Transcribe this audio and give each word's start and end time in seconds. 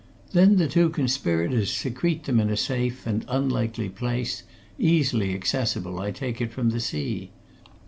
Then 0.31 0.55
the 0.55 0.65
two 0.67 0.89
conspirators 0.89 1.71
secrete 1.71 2.23
them 2.23 2.39
in 2.39 2.49
a 2.49 2.57
safe 2.57 3.05
and 3.05 3.23
unlikely 3.27 3.87
place, 3.89 4.41
easily 4.79 5.35
accessible, 5.35 5.99
I 5.99 6.09
take 6.09 6.41
it, 6.41 6.51
from 6.51 6.71
the 6.71 6.79
sea. 6.79 7.29